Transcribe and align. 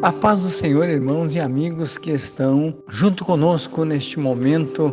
A 0.00 0.12
paz 0.12 0.42
do 0.42 0.48
Senhor, 0.48 0.88
irmãos 0.88 1.34
e 1.34 1.40
amigos 1.40 1.98
que 1.98 2.12
estão 2.12 2.72
junto 2.86 3.24
conosco 3.24 3.84
neste 3.84 4.20
momento 4.20 4.92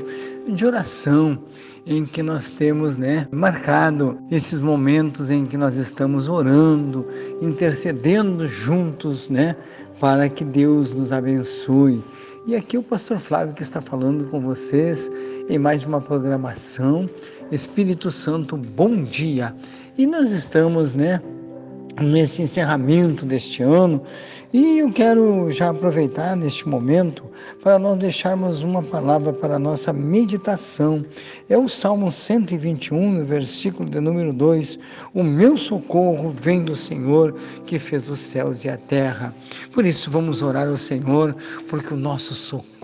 de 0.51 0.65
oração 0.65 1.37
em 1.85 2.03
que 2.03 2.23
nós 2.23 2.49
temos, 2.49 2.97
né, 2.97 3.28
marcado 3.31 4.17
esses 4.31 4.60
momentos 4.60 5.29
em 5.29 5.46
que 5.46 5.57
nós 5.57 5.78
estamos 5.78 6.28
orando, 6.28 7.07
intercedendo 7.39 8.47
juntos, 8.47 9.29
né, 9.29 9.55
para 9.99 10.28
que 10.28 10.44
Deus 10.44 10.91
nos 10.91 11.12
abençoe. 11.12 12.01
E 12.47 12.56
aqui 12.56 12.76
o 12.76 12.81
pastor 12.81 13.19
Flávio 13.19 13.53
que 13.53 13.62
está 13.62 13.81
falando 13.81 14.28
com 14.31 14.42
vocês 14.42 15.12
em 15.47 15.60
mais 15.60 15.85
uma 15.85 16.02
programação. 16.02 17.08
Espírito 17.52 18.09
Santo, 18.09 18.58
bom 18.58 19.03
dia. 19.03 19.55
E 19.99 20.08
nós 20.08 20.31
estamos, 20.31 20.95
né, 20.95 21.22
nesse 22.02 22.41
encerramento 22.41 23.25
deste 23.25 23.63
ano. 23.63 24.01
E 24.53 24.79
eu 24.79 24.91
quero 24.91 25.51
já 25.51 25.70
aproveitar 25.70 26.35
neste 26.35 26.67
momento 26.67 27.23
para 27.61 27.77
nós 27.77 27.97
deixarmos 27.97 28.61
uma 28.61 28.81
palavra 28.81 29.33
para 29.33 29.55
a 29.55 29.59
nossa 29.59 29.91
meditação. 29.91 31.05
É 31.49 31.57
o 31.57 31.67
Salmo 31.67 32.11
121, 32.11 33.25
versículo 33.25 33.89
de 33.89 33.99
número 33.99 34.31
2. 34.31 34.79
O 35.13 35.23
meu 35.23 35.57
socorro 35.57 36.29
vem 36.29 36.63
do 36.63 36.75
Senhor 36.75 37.35
que 37.65 37.79
fez 37.79 38.09
os 38.09 38.20
céus 38.20 38.63
e 38.63 38.70
a 38.70 38.77
terra. 38.77 39.34
Por 39.73 39.85
isso 39.85 40.09
vamos 40.09 40.41
orar 40.41 40.70
ao 40.70 40.77
Senhor, 40.77 41.35
porque 41.67 41.93
o 41.93 41.98
nosso 41.98 42.34
socorro 42.34 42.74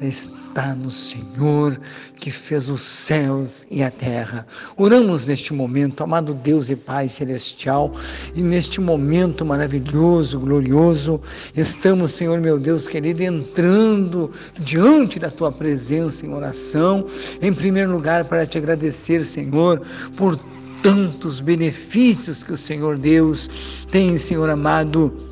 está 0.00 0.74
no 0.74 0.90
Senhor 0.90 1.80
que 2.16 2.30
fez 2.30 2.68
os 2.68 2.80
céus 2.82 3.66
e 3.70 3.82
a 3.82 3.90
terra. 3.90 4.46
Oramos 4.76 5.24
neste 5.24 5.52
momento, 5.52 6.02
amado 6.02 6.34
Deus 6.34 6.70
e 6.70 6.76
Pai 6.76 7.08
celestial, 7.08 7.92
e 8.34 8.42
neste 8.42 8.80
momento 8.80 9.44
maravilhoso, 9.44 10.38
glorioso, 10.38 11.20
estamos, 11.56 12.12
Senhor 12.12 12.40
meu 12.40 12.58
Deus 12.58 12.86
querido, 12.86 13.22
entrando 13.22 14.30
diante 14.58 15.18
da 15.18 15.30
tua 15.30 15.50
presença 15.50 16.26
em 16.26 16.32
oração, 16.32 17.04
em 17.40 17.52
primeiro 17.52 17.90
lugar 17.90 18.24
para 18.24 18.46
te 18.46 18.58
agradecer, 18.58 19.24
Senhor, 19.24 19.80
por 20.16 20.38
tantos 20.82 21.40
benefícios 21.40 22.42
que 22.42 22.52
o 22.52 22.56
Senhor 22.56 22.98
Deus 22.98 23.48
tem, 23.90 24.18
Senhor 24.18 24.50
amado 24.50 25.31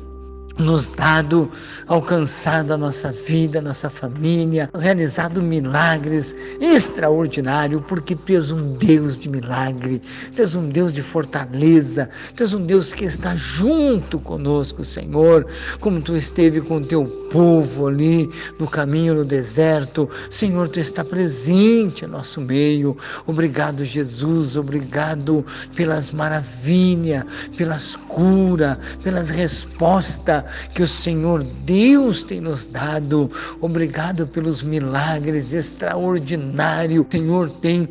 nos 0.57 0.89
dado, 0.89 1.49
alcançado 1.87 2.73
a 2.73 2.77
nossa 2.77 3.11
vida, 3.11 3.61
nossa 3.61 3.89
família, 3.89 4.69
realizado 4.77 5.41
milagres 5.41 6.35
extraordinários, 6.59 7.81
porque 7.87 8.15
tu 8.15 8.33
és 8.33 8.51
um 8.51 8.73
Deus 8.73 9.17
de 9.17 9.29
milagre, 9.29 10.01
tu 10.35 10.41
és 10.41 10.55
um 10.55 10.67
Deus 10.67 10.93
de 10.93 11.01
fortaleza, 11.01 12.09
tu 12.35 12.43
és 12.43 12.53
um 12.53 12.65
Deus 12.65 12.93
que 12.93 13.05
está 13.05 13.35
junto 13.35 14.19
conosco, 14.19 14.83
Senhor, 14.83 15.45
como 15.79 16.01
tu 16.01 16.15
esteve 16.15 16.61
com 16.61 16.77
o 16.77 16.85
teu 16.85 17.05
povo 17.31 17.87
ali 17.87 18.29
no 18.59 18.67
caminho 18.67 19.15
no 19.15 19.25
deserto, 19.25 20.09
Senhor, 20.29 20.67
tu 20.69 20.79
está 20.79 21.03
presente 21.03 22.05
em 22.05 22.07
nosso 22.07 22.41
meio. 22.41 22.95
Obrigado, 23.25 23.85
Jesus, 23.85 24.55
obrigado 24.55 25.45
pelas 25.75 26.11
maravilhas, 26.11 27.23
pelas 27.55 27.95
curas, 27.95 28.77
pelas 29.03 29.29
respostas 29.29 30.40
que 30.73 30.83
o 30.83 30.87
Senhor 30.87 31.43
Deus 31.43 32.23
tem 32.23 32.41
nos 32.41 32.65
dado. 32.65 33.29
Obrigado 33.59 34.27
pelos 34.27 34.61
milagres 34.61 35.53
extraordinários. 35.53 37.05
O 37.05 37.11
Senhor 37.11 37.49
tem 37.49 37.87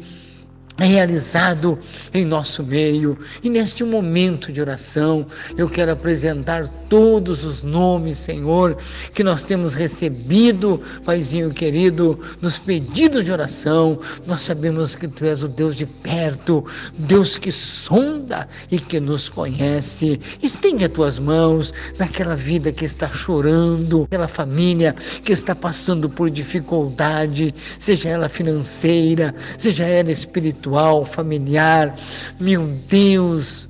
realizado 0.87 1.79
em 2.13 2.25
nosso 2.25 2.63
meio. 2.63 3.19
E 3.43 3.51
neste 3.51 3.85
momento 3.85 4.53
de 4.53 4.61
oração, 4.61 5.27
eu 5.57 5.69
quero 5.69 5.93
apresentar 5.93 6.67
todos 6.89 7.45
os 7.45 7.63
nomes, 7.63 8.19
Senhor, 8.19 8.77
que 9.15 9.23
nós 9.23 9.45
temos 9.45 9.75
recebido, 9.75 10.81
Paizinho 11.05 11.51
querido, 11.51 12.19
nos 12.41 12.59
pedidos 12.59 13.25
de 13.25 13.33
oração. 13.33 13.99
Nós 14.27 14.43
sabemos 14.43 14.95
que 14.95 15.07
Tu 15.07 15.25
és 15.25 15.43
o 15.43 15.49
Deus 15.49 15.77
de 15.77 15.87
perto, 15.87 16.65
Deus 16.99 17.37
que 17.37 17.53
sonda 17.53 18.49
e 18.71 18.79
que 18.79 18.99
nos 18.99 19.29
conhece. 19.29 20.21
Estende 20.43 20.85
as 20.85 20.93
tuas 20.93 21.19
mãos 21.19 21.73
naquela 21.99 22.35
vida 22.35 22.73
que 22.73 22.85
está 22.85 23.09
chorando, 23.09 24.05
aquela 24.05 24.29
família 24.29 24.95
que 25.25 25.33
está 25.33 25.55
passando 25.55 26.09
por 26.09 26.31
dificuldade, 26.31 27.55
seja 27.79 28.09
ela 28.09 28.29
financeira, 28.29 29.35
seja 29.59 29.85
ela 29.85 30.11
espiritual, 30.11 30.70
familiar. 31.05 31.95
Meu 32.39 32.67
Deus, 32.67 33.70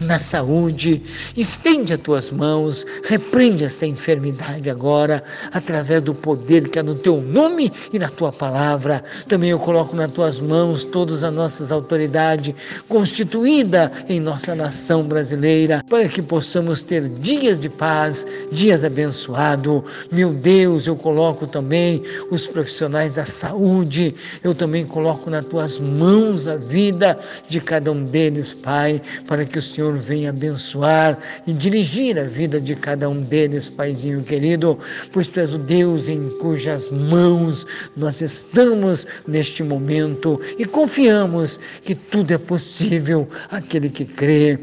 na 0.00 0.18
saúde. 0.18 1.02
Estende 1.36 1.92
as 1.92 2.00
tuas 2.00 2.30
mãos, 2.30 2.84
repreende 3.04 3.64
esta 3.64 3.86
enfermidade 3.86 4.68
agora, 4.68 5.22
através 5.52 6.02
do 6.02 6.14
poder 6.14 6.68
que 6.68 6.78
há 6.78 6.82
no 6.82 6.94
teu 6.94 7.20
nome 7.20 7.72
e 7.92 7.98
na 7.98 8.08
tua 8.08 8.32
palavra. 8.32 9.02
Também 9.28 9.50
eu 9.50 9.58
coloco 9.58 9.96
nas 9.96 10.10
tuas 10.12 10.40
mãos 10.40 10.84
todas 10.84 11.24
as 11.24 11.32
nossas 11.32 11.72
autoridades 11.72 12.54
constituída 12.88 13.90
em 14.08 14.20
nossa 14.20 14.54
nação 14.54 15.02
brasileira, 15.02 15.84
para 15.88 16.08
que 16.08 16.22
possamos 16.22 16.82
ter 16.82 17.08
dias 17.08 17.58
de 17.58 17.68
paz, 17.68 18.26
dias 18.50 18.84
abençoados. 18.84 19.82
Meu 20.10 20.32
Deus, 20.32 20.86
eu 20.86 20.96
coloco 20.96 21.46
também 21.46 22.02
os 22.30 22.46
profissionais 22.46 23.14
da 23.14 23.24
saúde, 23.24 24.14
eu 24.42 24.54
também 24.54 24.84
coloco 24.84 25.30
nas 25.30 25.44
tuas 25.44 25.78
mãos 25.78 26.46
a 26.46 26.56
vida 26.56 27.18
de 27.48 27.60
cada 27.60 27.90
um 27.92 28.04
deles, 28.04 28.54
Pai, 28.54 29.00
para 29.26 29.44
que 29.44 29.58
o 29.58 29.62
Senhor 29.62 29.85
Senhor 29.86 29.98
venha 29.98 30.30
abençoar 30.30 31.18
e 31.46 31.52
dirigir 31.52 32.18
a 32.18 32.24
vida 32.24 32.60
de 32.60 32.74
cada 32.74 33.08
um 33.08 33.20
deles, 33.20 33.70
Paizinho 33.70 34.22
querido, 34.22 34.78
pois 35.12 35.28
Tu 35.28 35.40
és 35.40 35.54
o 35.54 35.58
Deus 35.58 36.08
em 36.08 36.28
cujas 36.40 36.90
mãos 36.90 37.64
nós 37.96 38.20
estamos 38.20 39.06
neste 39.26 39.62
momento 39.62 40.40
e 40.58 40.64
confiamos 40.64 41.60
que 41.84 41.94
tudo 41.94 42.32
é 42.32 42.38
possível 42.38 43.28
aquele 43.50 43.88
que 43.88 44.04
crê. 44.04 44.58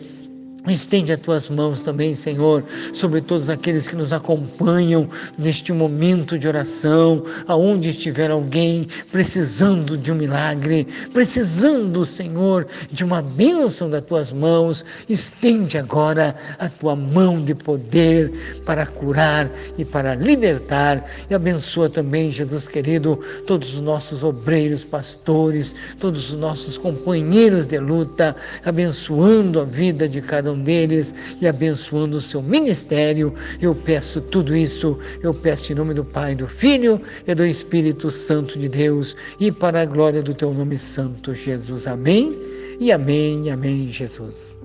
Estende 0.67 1.11
as 1.11 1.19
tuas 1.19 1.49
mãos 1.49 1.81
também, 1.81 2.13
Senhor, 2.13 2.63
sobre 2.93 3.19
todos 3.19 3.49
aqueles 3.49 3.85
que 3.85 3.97
nos 3.97 4.13
acompanham 4.13 5.09
neste 5.37 5.73
momento 5.73 6.39
de 6.39 6.47
oração, 6.47 7.21
aonde 7.45 7.89
estiver 7.89 8.31
alguém 8.31 8.87
precisando 9.11 9.97
de 9.97 10.09
um 10.09 10.15
milagre, 10.15 10.87
precisando, 11.11 12.05
Senhor, 12.05 12.65
de 12.89 13.03
uma 13.03 13.21
bênção 13.21 13.89
das 13.89 14.03
tuas 14.03 14.31
mãos. 14.31 14.85
Estende 15.09 15.77
agora 15.77 16.33
a 16.57 16.69
tua 16.69 16.95
mão 16.95 17.43
de 17.43 17.53
poder 17.53 18.31
para 18.65 18.85
curar 18.85 19.51
e 19.77 19.83
para 19.83 20.15
libertar. 20.15 21.05
E 21.29 21.33
abençoa 21.33 21.89
também, 21.89 22.31
Jesus 22.31 22.69
querido, 22.69 23.19
todos 23.45 23.75
os 23.75 23.81
nossos 23.81 24.23
obreiros, 24.23 24.85
pastores, 24.85 25.75
todos 25.99 26.31
os 26.31 26.37
nossos 26.37 26.77
companheiros 26.77 27.65
de 27.65 27.79
luta, 27.79 28.33
abençoando 28.63 29.59
a 29.59 29.65
vida 29.65 30.07
de 30.07 30.21
cada 30.21 30.52
um 30.52 30.52
um 30.53 30.61
deles 30.61 31.13
e 31.41 31.47
abençoando 31.47 32.17
o 32.17 32.21
seu 32.21 32.41
ministério. 32.41 33.33
Eu 33.61 33.75
peço 33.75 34.21
tudo 34.21 34.55
isso, 34.55 34.97
eu 35.21 35.33
peço 35.33 35.71
em 35.71 35.75
nome 35.75 35.93
do 35.93 36.05
Pai, 36.05 36.35
do 36.35 36.47
Filho 36.47 37.01
e 37.27 37.35
do 37.35 37.45
Espírito 37.45 38.09
Santo 38.09 38.57
de 38.57 38.69
Deus 38.69 39.15
e 39.39 39.51
para 39.51 39.81
a 39.81 39.85
glória 39.85 40.21
do 40.21 40.33
teu 40.33 40.53
nome 40.53 40.77
santo, 40.77 41.33
Jesus. 41.33 41.87
Amém 41.87 42.37
e 42.79 42.91
amém, 42.91 43.51
amém, 43.51 43.87
Jesus. 43.87 44.59